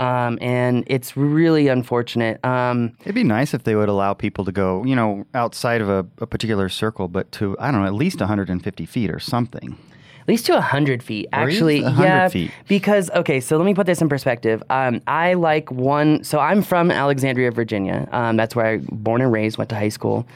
Um, 0.00 0.38
and 0.40 0.82
it's 0.88 1.16
really 1.16 1.68
unfortunate. 1.68 2.44
Um, 2.44 2.96
It'd 3.02 3.14
be 3.14 3.22
nice 3.22 3.54
if 3.54 3.62
they 3.62 3.76
would 3.76 3.88
allow 3.88 4.12
people 4.12 4.44
to 4.44 4.52
go, 4.52 4.84
you 4.84 4.96
know, 4.96 5.24
outside 5.34 5.80
of 5.80 5.88
a, 5.88 6.04
a 6.18 6.26
particular 6.26 6.68
circle, 6.68 7.06
but 7.06 7.30
to, 7.32 7.56
I 7.60 7.70
don't 7.70 7.80
know, 7.80 7.86
at 7.86 7.94
least 7.94 8.18
150 8.18 8.86
feet 8.86 9.10
or 9.10 9.20
something. 9.20 9.78
At 10.24 10.28
least 10.28 10.46
to 10.46 10.54
100 10.54 11.02
feet. 11.02 11.28
Actually, 11.32 11.82
100 11.82 12.02
yeah. 12.02 12.28
feet. 12.28 12.50
Because, 12.66 13.10
okay, 13.10 13.40
so 13.40 13.58
let 13.58 13.66
me 13.66 13.74
put 13.74 13.84
this 13.84 14.00
in 14.00 14.08
perspective. 14.08 14.62
Um, 14.70 15.02
I 15.06 15.34
like 15.34 15.70
one, 15.70 16.24
so 16.24 16.38
I'm 16.38 16.62
from 16.62 16.90
Alexandria, 16.90 17.50
Virginia. 17.50 18.08
Um, 18.10 18.38
that's 18.38 18.56
where 18.56 18.64
I 18.64 18.76
born 18.78 19.20
and 19.20 19.30
raised, 19.30 19.58
went 19.58 19.68
to 19.68 19.76
high 19.76 19.90
school, 19.90 20.26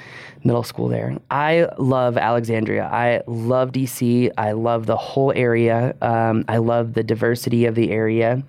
middle 0.44 0.62
school 0.62 0.88
there. 0.88 1.16
I 1.30 1.70
love 1.78 2.18
Alexandria. 2.18 2.84
I 2.84 3.22
love 3.26 3.72
DC. 3.72 4.30
I 4.36 4.52
love 4.52 4.84
the 4.84 4.96
whole 4.96 5.32
area. 5.34 5.96
Um, 6.02 6.44
I 6.48 6.58
love 6.58 6.92
the 6.92 7.02
diversity 7.02 7.64
of 7.64 7.74
the 7.74 7.90
area. 7.90 8.42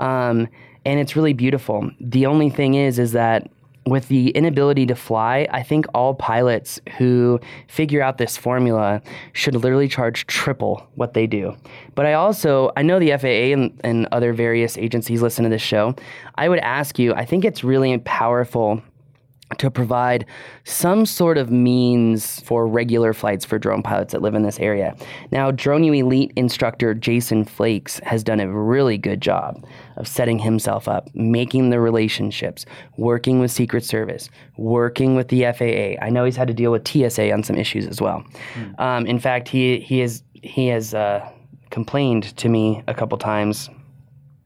Um, 0.00 0.48
and 0.84 0.98
it's 0.98 1.14
really 1.14 1.32
beautiful. 1.32 1.92
The 2.00 2.26
only 2.26 2.50
thing 2.50 2.74
is, 2.74 2.98
is 2.98 3.12
that 3.12 3.48
with 3.86 4.08
the 4.08 4.30
inability 4.30 4.86
to 4.86 4.94
fly, 4.94 5.46
I 5.50 5.62
think 5.62 5.86
all 5.94 6.14
pilots 6.14 6.80
who 6.98 7.40
figure 7.66 8.02
out 8.02 8.18
this 8.18 8.36
formula 8.36 9.02
should 9.32 9.54
literally 9.54 9.88
charge 9.88 10.26
triple 10.26 10.86
what 10.94 11.14
they 11.14 11.26
do. 11.26 11.56
But 11.94 12.06
I 12.06 12.12
also, 12.14 12.70
I 12.76 12.82
know 12.82 12.98
the 12.98 13.16
FAA 13.16 13.52
and, 13.52 13.80
and 13.82 14.06
other 14.12 14.32
various 14.32 14.78
agencies 14.78 15.22
listen 15.22 15.42
to 15.44 15.50
this 15.50 15.62
show. 15.62 15.94
I 16.36 16.48
would 16.48 16.60
ask 16.60 16.98
you, 16.98 17.12
I 17.14 17.24
think 17.24 17.44
it's 17.44 17.64
really 17.64 17.98
powerful 17.98 18.82
to 19.58 19.70
provide 19.70 20.26
some 20.64 21.06
sort 21.06 21.38
of 21.38 21.50
means 21.50 22.40
for 22.40 22.66
regular 22.66 23.12
flights 23.12 23.44
for 23.44 23.58
drone 23.58 23.82
pilots 23.82 24.12
that 24.12 24.22
live 24.22 24.34
in 24.34 24.42
this 24.42 24.58
area. 24.58 24.96
Now, 25.30 25.50
Drone 25.50 25.84
U 25.84 25.92
Elite 25.92 26.32
instructor 26.36 26.94
Jason 26.94 27.44
Flakes 27.44 27.98
has 28.00 28.22
done 28.22 28.40
a 28.40 28.50
really 28.50 28.98
good 28.98 29.20
job 29.20 29.64
of 29.96 30.08
setting 30.08 30.38
himself 30.38 30.88
up, 30.88 31.08
making 31.14 31.70
the 31.70 31.80
relationships, 31.80 32.64
working 32.96 33.40
with 33.40 33.50
Secret 33.50 33.84
Service, 33.84 34.30
working 34.56 35.14
with 35.14 35.28
the 35.28 35.42
FAA. 35.42 36.02
I 36.04 36.10
know 36.10 36.24
he's 36.24 36.36
had 36.36 36.48
to 36.48 36.54
deal 36.54 36.72
with 36.72 36.86
TSA 36.86 37.32
on 37.32 37.42
some 37.42 37.56
issues 37.56 37.86
as 37.86 38.00
well. 38.00 38.24
Um, 38.78 39.06
in 39.06 39.18
fact, 39.18 39.48
he 39.48 39.80
he 39.80 39.98
has 40.00 40.22
he 40.42 40.68
has 40.68 40.94
uh, 40.94 41.28
complained 41.70 42.36
to 42.36 42.48
me 42.48 42.82
a 42.86 42.94
couple 42.94 43.16
times, 43.18 43.70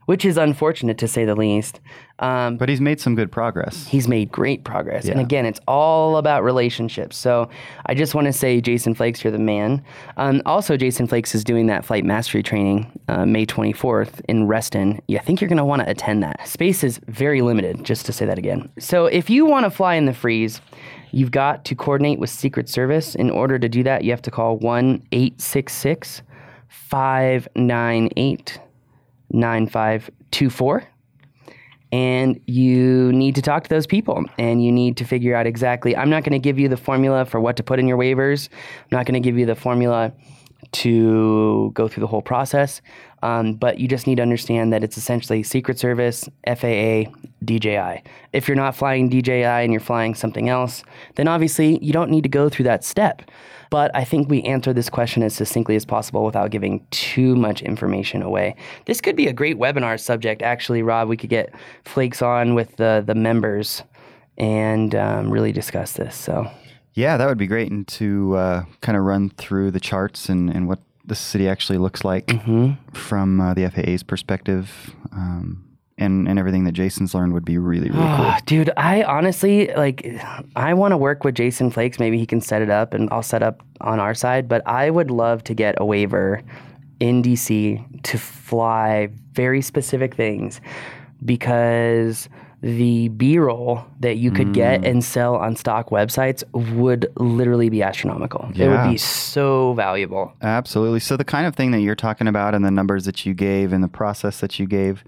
which 0.07 0.23
is 0.25 0.37
unfortunate 0.37 0.97
to 0.97 1.07
say 1.07 1.23
the 1.25 1.35
least. 1.35 1.79
Um, 2.19 2.57
But 2.57 2.69
he's 2.69 2.81
made 2.81 2.99
some 2.99 3.13
good 3.13 3.29
progress. 3.31 3.85
he's 3.87 4.07
made 4.07 4.31
great 4.31 4.63
progress. 4.63 5.05
And 5.07 5.19
again, 5.19 5.45
it's 5.45 5.59
all 5.67 6.17
about 6.17 6.43
relationships. 6.43 7.15
So 7.17 7.49
I 7.85 7.93
just 7.93 8.15
want 8.15 8.25
to 8.25 8.33
say, 8.33 8.59
Jason 8.61 8.95
Flakes, 8.95 9.23
you're 9.23 9.31
the 9.31 9.37
man. 9.37 9.83
Um, 10.15 10.41
also, 10.45 10.77
Jason 10.77 11.07
Flakes 11.07 11.35
is 11.35 11.43
doing 11.43 11.67
that 11.67 11.85
flight 11.85 12.05
mastery 12.05 12.41
training 12.41 12.89
uh, 13.09 13.25
May 13.25 13.45
24th 13.45 14.21
in 14.29 14.47
Reston. 14.47 14.99
Yeah, 15.07 15.19
I 15.19 15.23
think 15.23 15.41
you're 15.41 15.49
going 15.49 15.57
to 15.57 15.65
want 15.65 15.83
to 15.83 15.89
attend 15.89 16.23
that. 16.23 16.47
Space 16.47 16.83
is 16.83 16.99
very 17.07 17.41
limited, 17.41 17.83
just 17.83 18.05
to 18.07 18.13
say 18.13 18.25
that 18.25 18.37
again. 18.39 18.69
So 18.79 19.05
if 19.07 19.29
you 19.29 19.45
want 19.45 19.65
to 19.65 19.69
fly 19.69 19.95
in 19.95 20.05
the 20.05 20.13
FRZ, 20.13 20.59
you've 21.11 21.31
got 21.31 21.65
to 21.65 21.75
coordinate 21.75 22.17
with 22.19 22.29
Secret 22.29 22.69
Service. 22.69 23.13
In 23.13 23.29
order 23.29 23.59
to 23.59 23.67
do 23.69 23.83
that, 23.83 24.03
you 24.05 24.11
have 24.11 24.21
to 24.23 24.31
call 24.31 24.57
1 24.57 25.03
866 25.11 26.21
598 26.69 28.59
9524 29.31 30.83
and 31.91 32.39
you 32.47 33.13
need 33.13 33.35
to 33.35 33.41
talk 33.41 33.63
to 33.63 33.69
those 33.69 33.87
people 33.87 34.25
and 34.37 34.63
you 34.63 34.71
need 34.71 34.97
to 34.97 35.05
figure 35.05 35.33
out 35.33 35.47
exactly 35.47 35.95
i'm 35.95 36.09
not 36.09 36.23
going 36.23 36.33
to 36.33 36.39
give 36.39 36.59
you 36.59 36.67
the 36.67 36.77
formula 36.77 37.23
for 37.25 37.39
what 37.39 37.55
to 37.55 37.63
put 37.63 37.79
in 37.79 37.87
your 37.87 37.97
waivers. 37.97 38.49
I'm 38.83 38.97
not 38.97 39.05
going 39.05 39.21
to 39.21 39.25
give 39.25 39.37
you 39.37 39.45
the 39.45 39.55
formula 39.55 40.13
to 40.71 41.71
go 41.73 41.87
through 41.87 42.01
the 42.01 42.07
whole 42.07 42.21
process 42.21 42.81
um, 43.23 43.55
but 43.55 43.79
you 43.79 43.87
just 43.87 44.05
need 44.05 44.15
to 44.15 44.21
understand 44.21 44.71
that 44.71 44.83
it's 44.83 44.97
essentially 44.97 45.43
secret 45.43 45.79
service 45.79 46.29
faa 46.45 47.05
dji 47.45 48.01
if 48.33 48.47
you're 48.47 48.57
not 48.57 48.75
flying 48.75 49.09
dji 49.09 49.43
and 49.43 49.71
you're 49.71 49.79
flying 49.79 50.13
something 50.13 50.49
else 50.49 50.83
then 51.15 51.27
obviously 51.27 51.83
you 51.83 51.93
don't 51.93 52.11
need 52.11 52.23
to 52.23 52.29
go 52.29 52.49
through 52.49 52.65
that 52.65 52.83
step 52.83 53.21
but 53.69 53.91
I 53.95 54.03
think 54.03 54.29
we 54.29 54.41
answer 54.43 54.73
this 54.73 54.89
question 54.89 55.23
as 55.23 55.35
succinctly 55.35 55.75
as 55.75 55.85
possible 55.85 56.23
without 56.23 56.51
giving 56.51 56.85
too 56.91 57.35
much 57.35 57.61
information 57.61 58.21
away. 58.21 58.55
This 58.85 59.01
could 59.01 59.15
be 59.15 59.27
a 59.27 59.33
great 59.33 59.57
webinar 59.57 59.99
subject, 59.99 60.41
actually, 60.41 60.81
Rob. 60.83 61.09
We 61.09 61.17
could 61.17 61.29
get 61.29 61.53
Flakes 61.83 62.21
on 62.21 62.55
with 62.55 62.75
the 62.77 63.03
the 63.05 63.15
members 63.15 63.83
and 64.37 64.93
um, 64.95 65.29
really 65.29 65.51
discuss 65.51 65.93
this. 65.93 66.15
So, 66.15 66.49
yeah, 66.97 67.15
that 67.15 67.27
would 67.27 67.37
be 67.37 67.45
great, 67.45 67.71
and 67.71 67.87
to 67.89 68.35
uh, 68.35 68.65
kind 68.81 68.97
of 68.97 69.03
run 69.03 69.29
through 69.29 69.69
the 69.69 69.79
charts 69.79 70.29
and, 70.29 70.49
and 70.49 70.67
what 70.67 70.79
the 71.05 71.13
city 71.13 71.47
actually 71.47 71.77
looks 71.77 72.03
like 72.03 72.25
mm-hmm. 72.25 72.71
from 72.91 73.39
uh, 73.39 73.53
the 73.53 73.69
FAA's 73.69 74.01
perspective. 74.01 74.95
Um, 75.11 75.63
and 75.99 76.27
and 76.27 76.39
everything 76.39 76.63
that 76.63 76.71
Jason's 76.71 77.13
learned 77.13 77.33
would 77.33 77.45
be 77.45 77.59
really 77.59 77.89
really 77.91 78.15
cool. 78.15 78.33
Dude, 78.45 78.71
I 78.77 79.03
honestly 79.03 79.67
like 79.75 80.07
I 80.55 80.73
want 80.73 80.91
to 80.91 80.97
work 80.97 81.23
with 81.23 81.35
Jason 81.35 81.69
Flakes. 81.69 81.99
Maybe 81.99 82.17
he 82.17 82.25
can 82.25 82.41
set 82.41 82.63
it 82.63 82.69
up 82.71 82.95
and 82.95 83.09
I'll 83.11 83.23
set 83.23 83.43
up 83.43 83.63
on 83.81 83.99
our 83.99 84.15
side, 84.15 84.47
but 84.47 84.67
I 84.67 84.89
would 84.89 85.11
love 85.11 85.43
to 85.45 85.53
get 85.53 85.75
a 85.77 85.85
waiver 85.85 86.41
in 86.99 87.21
DC 87.21 88.03
to 88.03 88.17
fly 88.17 89.09
very 89.33 89.61
specific 89.61 90.15
things 90.15 90.61
because 91.23 92.27
the 92.61 93.09
B-roll 93.09 93.85
that 93.99 94.17
you 94.17 94.31
could 94.31 94.47
mm. 94.47 94.53
get 94.53 94.83
and 94.83 95.03
sell 95.03 95.35
on 95.35 95.55
stock 95.55 95.89
websites 95.89 96.43
would 96.75 97.11
literally 97.17 97.69
be 97.69 97.83
astronomical. 97.83 98.49
Yeah. 98.53 98.65
It 98.65 98.69
would 98.69 98.91
be 98.91 98.97
so 98.97 99.73
valuable. 99.73 100.33
Absolutely. 100.41 100.99
So 100.99 101.17
the 101.17 101.23
kind 101.23 101.45
of 101.45 101.55
thing 101.55 101.71
that 101.71 101.81
you're 101.81 101.95
talking 101.95 102.27
about 102.27 102.55
and 102.55 102.65
the 102.65 102.71
numbers 102.71 103.05
that 103.05 103.25
you 103.25 103.33
gave 103.33 103.73
and 103.73 103.83
the 103.83 103.87
process 103.87 104.39
that 104.39 104.59
you 104.59 104.65
gave 104.65 105.03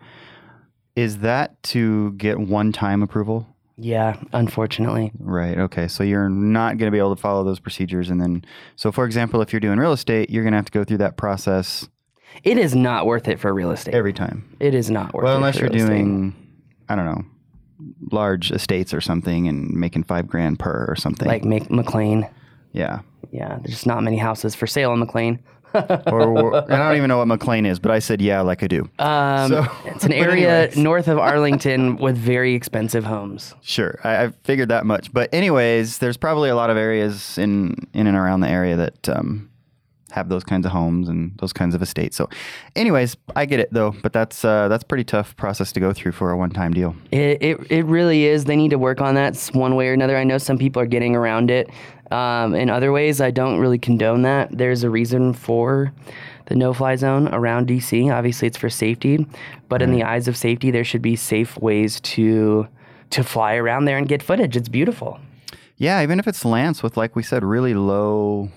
is 0.95 1.19
that 1.19 1.61
to 1.63 2.11
get 2.13 2.39
one 2.39 2.71
time 2.71 3.01
approval? 3.01 3.47
Yeah, 3.77 4.21
unfortunately. 4.33 5.11
Right. 5.17 5.57
Okay. 5.57 5.87
So 5.87 6.03
you're 6.03 6.29
not 6.29 6.77
going 6.77 6.87
to 6.87 6.91
be 6.91 6.99
able 6.99 7.15
to 7.15 7.21
follow 7.21 7.43
those 7.45 7.59
procedures. 7.59 8.09
And 8.09 8.19
then, 8.19 8.43
so 8.75 8.91
for 8.91 9.05
example, 9.05 9.41
if 9.41 9.53
you're 9.53 9.61
doing 9.61 9.79
real 9.79 9.93
estate, 9.93 10.29
you're 10.29 10.43
going 10.43 10.51
to 10.51 10.57
have 10.57 10.65
to 10.65 10.71
go 10.71 10.83
through 10.83 10.97
that 10.97 11.15
process. 11.15 11.87
It 12.43 12.57
is 12.57 12.75
not 12.75 13.05
worth 13.05 13.27
it 13.27 13.39
for 13.39 13.53
real 13.53 13.71
estate. 13.71 13.95
Every 13.95 14.13
time. 14.13 14.55
It 14.59 14.75
is 14.75 14.91
not 14.91 15.13
worth 15.13 15.23
well, 15.23 15.37
it. 15.37 15.39
Well, 15.39 15.47
unless 15.47 15.59
you're 15.59 15.69
doing, 15.69 16.29
estate. 16.29 16.45
I 16.89 16.95
don't 16.95 17.05
know, 17.05 17.25
large 18.12 18.51
estates 18.51 18.93
or 18.93 19.01
something 19.01 19.48
and 19.48 19.71
making 19.71 20.03
five 20.03 20.27
grand 20.27 20.59
per 20.59 20.86
or 20.88 20.95
something. 20.95 21.27
Like 21.27 21.45
McLean. 21.45 22.27
Yeah. 22.71 23.01
Yeah. 23.31 23.57
There's 23.57 23.71
just 23.71 23.88
not 23.88 24.03
many 24.03 24.17
houses 24.17 24.55
for 24.55 24.67
sale 24.67 24.93
in 24.93 25.00
McLean 25.00 25.39
or, 25.74 26.55
I 26.71 26.77
don't 26.77 26.98
even 26.98 27.09
know 27.09 27.19
what 27.19 27.27
McLean 27.27 27.65
is, 27.65 27.79
but 27.79 27.91
I 27.91 28.00
said 28.00 28.21
yeah, 28.21 28.41
like 28.41 28.63
I 28.63 28.67
do. 28.67 28.89
Um, 28.98 29.50
so, 29.50 29.67
it's 29.86 30.03
an 30.03 30.13
area 30.13 30.71
north 30.75 31.07
of 31.07 31.19
Arlington 31.19 31.98
with 31.98 32.17
very 32.17 32.55
expensive 32.55 33.03
homes. 33.03 33.53
Sure, 33.62 34.00
I, 34.03 34.24
I, 34.24 34.29
figured 34.43 34.69
that 34.69 34.86
much. 34.86 35.13
But 35.13 35.31
anyways, 35.31 36.00
there's 36.00 36.17
probably 36.17 36.50
a 36.50 36.55
lot 36.55 36.71
of 36.71 36.77
areas 36.77 37.38
in 37.38 37.75
in 37.93 38.07
and 38.07 38.17
around 38.17 38.39
the 38.39 38.50
area 38.50 38.75
that 38.77 39.09
um, 39.09 39.51
have 40.11 40.29
those 40.29 40.43
kinds 40.43 40.65
of 40.65 40.71
homes 40.71 41.07
and 41.07 41.37
those 41.37 41.53
kinds 41.53 41.75
of 41.75 41.81
estates. 41.81 42.17
So, 42.17 42.29
anyways, 42.75 43.15
I 43.35 43.45
get 43.45 43.59
it 43.59 43.71
though, 43.71 43.95
but 44.01 44.13
that's 44.13 44.43
uh, 44.43 44.67
that's 44.67 44.83
pretty 44.83 45.03
tough 45.03 45.35
process 45.35 45.71
to 45.73 45.79
go 45.79 45.93
through 45.93 46.13
for 46.13 46.31
a 46.31 46.37
one 46.37 46.49
time 46.49 46.73
deal. 46.73 46.95
It, 47.11 47.41
it 47.41 47.71
it 47.71 47.85
really 47.85 48.25
is. 48.25 48.45
They 48.45 48.55
need 48.55 48.71
to 48.71 48.77
work 48.77 49.01
on 49.01 49.15
that 49.15 49.37
one 49.53 49.75
way 49.75 49.89
or 49.89 49.93
another. 49.93 50.17
I 50.17 50.23
know 50.23 50.37
some 50.37 50.57
people 50.57 50.81
are 50.81 50.87
getting 50.87 51.15
around 51.15 51.51
it. 51.51 51.69
Um, 52.11 52.55
in 52.55 52.69
other 52.69 52.91
ways, 52.91 53.21
I 53.21 53.29
don't 53.29 53.59
really 53.59 53.77
condone 53.77 54.23
that. 54.23 54.49
There's 54.51 54.83
a 54.83 54.89
reason 54.89 55.33
for 55.33 55.93
the 56.45 56.55
no 56.55 56.73
fly 56.73 56.95
zone 56.95 57.27
around 57.27 57.67
DC. 57.67 58.11
Obviously, 58.11 58.47
it's 58.47 58.57
for 58.57 58.69
safety, 58.69 59.27
but 59.67 59.81
right. 59.81 59.89
in 59.89 59.91
the 59.91 60.03
eyes 60.03 60.27
of 60.27 60.35
safety, 60.35 60.71
there 60.71 60.83
should 60.83 61.03
be 61.03 61.15
safe 61.15 61.57
ways 61.57 61.99
to 62.01 62.67
to 63.11 63.23
fly 63.23 63.55
around 63.55 63.85
there 63.85 63.97
and 63.97 64.07
get 64.07 64.21
footage. 64.21 64.55
It's 64.55 64.69
beautiful. 64.69 65.19
Yeah, 65.77 66.03
even 66.03 66.19
if 66.19 66.27
it's 66.27 66.43
Lance 66.43 66.83
with, 66.83 66.97
like 66.97 67.15
we 67.15 67.23
said, 67.23 67.43
really 67.43 67.73
low 67.73 68.51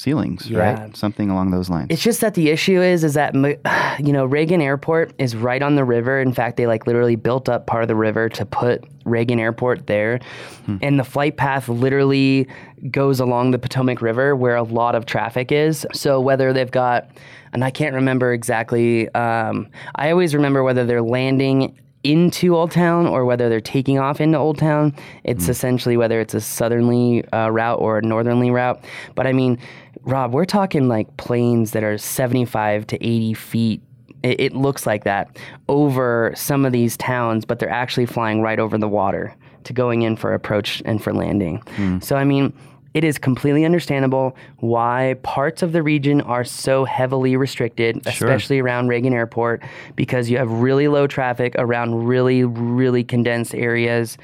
ceilings, 0.00 0.48
yeah. 0.48 0.58
right? 0.58 0.96
Something 0.96 1.28
along 1.28 1.50
those 1.50 1.68
lines. 1.68 1.88
It's 1.90 2.02
just 2.02 2.22
that 2.22 2.34
the 2.34 2.48
issue 2.48 2.80
is, 2.80 3.04
is 3.04 3.14
that 3.14 3.34
you 4.00 4.12
know 4.12 4.24
Reagan 4.24 4.60
Airport 4.60 5.12
is 5.18 5.36
right 5.36 5.62
on 5.62 5.74
the 5.76 5.84
river. 5.84 6.20
In 6.20 6.32
fact, 6.32 6.56
they 6.56 6.66
like 6.66 6.86
literally 6.86 7.16
built 7.16 7.48
up 7.48 7.66
part 7.66 7.82
of 7.82 7.88
the 7.88 7.96
river 7.96 8.28
to 8.30 8.46
put 8.46 8.84
Reagan 9.04 9.38
Airport 9.38 9.86
there, 9.86 10.20
hmm. 10.66 10.78
and 10.80 10.98
the 10.98 11.04
flight 11.04 11.36
path 11.36 11.68
literally 11.68 12.48
goes 12.90 13.20
along 13.20 13.50
the 13.50 13.58
Potomac 13.58 14.00
River 14.00 14.34
where 14.34 14.56
a 14.56 14.62
lot 14.62 14.94
of 14.94 15.04
traffic 15.04 15.52
is. 15.52 15.86
So 15.92 16.20
whether 16.20 16.52
they've 16.52 16.70
got, 16.70 17.10
and 17.52 17.62
I 17.62 17.70
can't 17.70 17.94
remember 17.94 18.32
exactly. 18.32 19.12
Um, 19.14 19.68
I 19.96 20.10
always 20.10 20.34
remember 20.34 20.62
whether 20.62 20.86
they're 20.86 21.02
landing 21.02 21.76
into 22.02 22.56
Old 22.56 22.70
Town 22.70 23.06
or 23.06 23.24
whether 23.24 23.48
they're 23.48 23.60
taking 23.60 23.98
off 23.98 24.20
into 24.20 24.38
Old 24.38 24.58
Town. 24.58 24.94
It's 25.24 25.46
mm. 25.46 25.50
essentially 25.50 25.96
whether 25.96 26.20
it's 26.20 26.34
a 26.34 26.40
southerly 26.40 27.24
uh, 27.32 27.50
route 27.50 27.78
or 27.78 27.98
a 27.98 28.02
northerly 28.02 28.50
route. 28.50 28.82
But 29.14 29.26
I 29.26 29.32
mean, 29.32 29.58
Rob, 30.02 30.32
we're 30.32 30.44
talking 30.44 30.88
like 30.88 31.16
planes 31.16 31.72
that 31.72 31.84
are 31.84 31.98
75 31.98 32.86
to 32.88 32.96
80 33.04 33.34
feet. 33.34 33.82
It, 34.22 34.40
it 34.40 34.54
looks 34.54 34.86
like 34.86 35.04
that 35.04 35.38
over 35.68 36.32
some 36.36 36.64
of 36.64 36.72
these 36.72 36.96
towns, 36.96 37.44
but 37.44 37.58
they're 37.58 37.70
actually 37.70 38.06
flying 38.06 38.40
right 38.42 38.58
over 38.58 38.78
the 38.78 38.88
water 38.88 39.34
to 39.64 39.72
going 39.72 40.02
in 40.02 40.16
for 40.16 40.32
approach 40.32 40.82
and 40.84 41.02
for 41.02 41.12
landing. 41.12 41.60
Mm. 41.76 42.02
So, 42.02 42.16
I 42.16 42.24
mean, 42.24 42.52
it 42.92 43.04
is 43.04 43.18
completely 43.18 43.64
understandable 43.64 44.36
why 44.58 45.16
parts 45.22 45.62
of 45.62 45.72
the 45.72 45.82
region 45.82 46.20
are 46.22 46.44
so 46.44 46.84
heavily 46.84 47.36
restricted, 47.36 48.02
sure. 48.04 48.10
especially 48.10 48.58
around 48.58 48.88
Reagan 48.88 49.12
Airport, 49.12 49.62
because 49.94 50.28
you 50.28 50.38
have 50.38 50.50
really 50.50 50.88
low 50.88 51.06
traffic 51.06 51.54
around 51.56 52.06
really, 52.06 52.42
really 52.44 53.04
condensed 53.04 53.54
areas. 53.54 54.18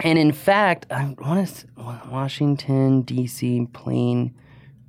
And 0.00 0.18
in 0.18 0.32
fact, 0.32 0.86
I 0.90 1.14
want 1.18 1.48
to 1.48 1.66
Washington 2.08 3.02
D.C. 3.02 3.66
plane 3.72 4.32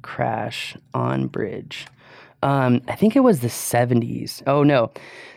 crash 0.04 0.78
on 0.94 1.28
bridge. 1.28 1.88
Um, 2.44 2.82
I 2.88 2.96
think 2.96 3.16
it 3.16 3.22
was 3.22 3.40
the 3.40 3.48
70s. 3.48 4.44
Oh 4.46 4.64
no, 4.64 4.92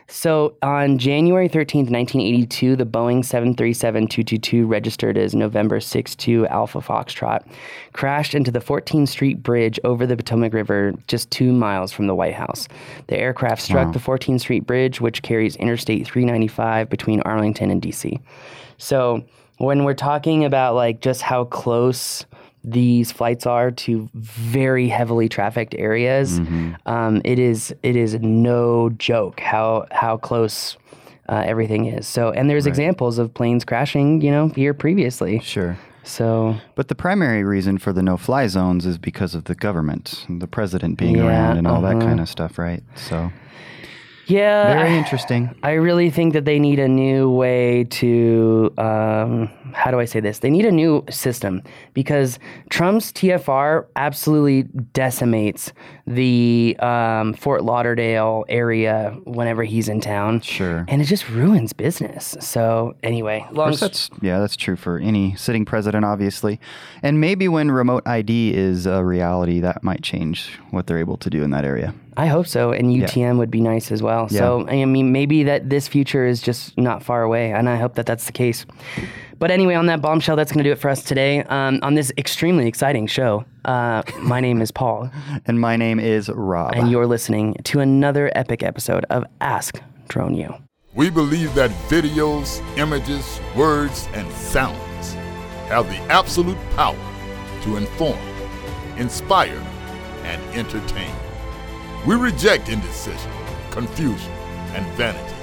so 0.08 0.54
on 0.62 0.99
January 0.99 1.49
13th, 1.49 1.90
1982, 1.90 2.76
the 2.76 2.87
Boeing 2.87 3.25
737-222 3.25 4.68
registered 4.68 5.18
as 5.18 5.35
November 5.35 5.80
62 5.80 6.46
Alpha 6.46 6.78
Foxtrot 6.78 7.44
crashed 7.92 8.35
into 8.35 8.52
the 8.52 8.61
14th 8.61 9.08
Street 9.08 9.42
Bridge 9.42 9.80
over 9.82 10.06
the 10.06 10.16
Potomac 10.16 10.52
River 10.52 10.94
just 11.08 11.30
two 11.32 11.52
miles 11.52 11.90
from 11.90 12.06
the 12.06 12.14
White 12.14 12.35
House. 12.35 12.68
The 13.08 13.18
aircraft 13.18 13.62
struck 13.62 13.87
wow. 13.87 13.92
the 13.92 13.99
14th 13.99 14.40
Street 14.40 14.64
Bridge, 14.64 15.00
which 15.00 15.23
carries 15.23 15.56
Interstate 15.56 16.06
395 16.06 16.88
between 16.88 17.20
Arlington 17.23 17.73
and 17.73 17.82
DC. 17.82 18.20
So 18.78 19.25
when 19.58 19.82
we're 19.82 19.94
talking 19.94 20.44
about 20.44 20.76
like 20.76 21.00
just 21.00 21.23
how 21.23 21.44
close 21.46 22.25
these 22.66 23.12
flights 23.12 23.46
are 23.46 23.70
to 23.70 24.11
very 24.14 24.88
heavily 24.88 25.28
trafficked 25.28 25.75
areas, 25.78 26.40
mm-hmm. 26.40 26.73
um, 26.87 27.23
it 27.25 27.38
is 27.38 27.75
it 27.82 27.96
is 27.96 28.14
no 28.20 28.90
joke 28.90 29.40
how 29.40 29.87
how 29.92 30.16
close 30.16 30.76
uh, 31.28 31.42
everything 31.46 31.87
is. 31.87 32.06
So, 32.06 32.30
and 32.30 32.50
there's 32.50 32.64
right. 32.64 32.70
examples 32.70 33.18
of 33.18 33.32
planes 33.32 33.64
crashing, 33.64 34.20
you 34.20 34.30
know, 34.30 34.49
here 34.49 34.75
previously. 34.75 35.40
Sure. 35.40 35.78
So, 36.02 36.56
but 36.76 36.87
the 36.87 36.94
primary 36.94 37.42
reason 37.42 37.78
for 37.78 37.92
the 37.92 38.02
no-fly 38.02 38.46
zones 38.46 38.87
is 38.87 38.96
because 38.96 39.35
of 39.35 39.44
the 39.44 39.56
government, 39.56 40.25
the 40.28 40.46
president 40.46 40.99
being 40.99 41.16
yeah, 41.16 41.26
around, 41.26 41.58
and 41.58 41.66
all 41.66 41.85
uh-huh. 41.85 41.99
that 41.99 42.04
kind 42.04 42.20
of 42.20 42.28
stuff, 42.28 42.58
right? 42.61 42.82
So, 42.94 43.32
yeah, 44.26 44.73
very 44.73 44.96
interesting. 44.96 45.56
I 45.64 45.73
really 45.73 46.11
think 46.11 46.32
that 46.35 46.44
they 46.44 46.61
need 46.61 46.78
a 46.78 46.87
new 46.87 47.28
way 47.30 47.85
to. 47.85 48.73
Um, 48.78 49.50
how 49.73 49.90
do 49.90 49.99
I 49.99 50.04
say 50.04 50.20
this? 50.20 50.38
They 50.38 50.50
need 50.50 50.64
a 50.64 50.73
new 50.73 51.04
system 51.11 51.62
because 51.96 52.38
Trump's 52.68 53.10
TFR 53.10 53.86
absolutely 53.96 54.64
decimates 54.92 55.72
the 56.06 56.76
um, 56.78 57.32
Fort 57.32 57.64
Lauderdale 57.64 58.44
area 58.50 59.16
whenever 59.24 59.64
he's 59.64 59.88
in 59.88 60.02
town. 60.02 60.42
Sure, 60.42 60.84
and 60.88 61.00
it 61.00 61.06
just 61.06 61.26
ruins 61.30 61.72
business. 61.72 62.36
So 62.38 62.94
anyway, 63.02 63.46
long 63.50 63.74
that's 63.74 64.10
yeah, 64.20 64.38
that's 64.38 64.56
true 64.56 64.76
for 64.76 64.98
any 64.98 65.34
sitting 65.36 65.64
president, 65.64 66.04
obviously, 66.04 66.60
and 67.02 67.18
maybe 67.18 67.48
when 67.48 67.70
remote 67.70 68.02
ID 68.06 68.52
is 68.54 68.84
a 68.84 69.02
reality, 69.02 69.60
that 69.60 69.82
might 69.82 70.02
change 70.02 70.50
what 70.72 70.86
they're 70.86 70.98
able 70.98 71.16
to 71.16 71.30
do 71.30 71.42
in 71.42 71.50
that 71.52 71.64
area. 71.64 71.94
I 72.18 72.26
hope 72.26 72.46
so, 72.46 72.72
and 72.72 72.88
UTM 72.88 73.38
would 73.38 73.50
be 73.50 73.60
nice 73.62 73.90
as 73.90 74.02
well. 74.02 74.28
So 74.28 74.68
I 74.68 74.84
mean, 74.84 75.12
maybe 75.12 75.44
that 75.44 75.70
this 75.70 75.88
future 75.88 76.26
is 76.26 76.42
just 76.42 76.76
not 76.76 77.02
far 77.02 77.22
away, 77.22 77.52
and 77.52 77.70
I 77.70 77.76
hope 77.76 77.94
that 77.94 78.04
that's 78.04 78.26
the 78.26 78.32
case. 78.32 78.66
But 79.38 79.50
anyway, 79.50 79.74
on 79.74 79.86
that 79.86 80.00
bombshell, 80.00 80.34
that's 80.36 80.50
going 80.50 80.64
to 80.64 80.68
do 80.68 80.72
it 80.72 80.78
for 80.78 80.88
us 80.88 81.02
today 81.02 81.42
um, 81.44 81.78
on 81.82 81.94
this 81.94 82.10
extremely 82.16 82.66
exciting 82.66 83.06
show. 83.06 83.44
Uh, 83.66 84.02
my 84.20 84.40
name 84.40 84.62
is 84.62 84.70
Paul, 84.70 85.10
And 85.46 85.60
my 85.60 85.76
name 85.76 86.00
is 86.00 86.28
Rob. 86.30 86.72
and 86.74 86.90
you're 86.90 87.06
listening 87.06 87.54
to 87.64 87.80
another 87.80 88.30
epic 88.34 88.62
episode 88.62 89.04
of 89.10 89.24
Ask 89.40 89.80
Drone 90.08 90.34
U. 90.34 90.54
We 90.94 91.10
believe 91.10 91.54
that 91.54 91.70
videos, 91.90 92.62
images, 92.78 93.38
words, 93.54 94.08
and 94.14 94.30
sounds 94.32 95.12
have 95.68 95.86
the 95.88 95.98
absolute 96.10 96.56
power 96.74 96.96
to 97.62 97.76
inform, 97.76 98.18
inspire, 98.96 99.62
and 100.22 100.40
entertain. 100.56 101.12
We 102.06 102.14
reject 102.14 102.70
indecision, 102.70 103.30
confusion, 103.70 104.32
and 104.72 104.86
vanity, 104.96 105.34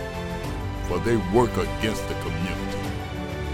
for 0.88 0.98
they 1.00 1.18
work 1.38 1.56
against 1.58 2.08
the 2.08 2.16
community. 2.16 2.23